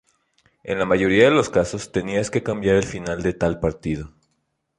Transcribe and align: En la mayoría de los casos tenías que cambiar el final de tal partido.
En 0.63 0.79
la 0.79 0.85
mayoría 0.85 1.25
de 1.25 1.29
los 1.29 1.49
casos 1.51 1.91
tenías 1.91 2.31
que 2.31 2.41
cambiar 2.41 2.75
el 2.75 2.85
final 2.87 3.21
de 3.21 3.33
tal 3.33 3.59
partido. 3.59 4.11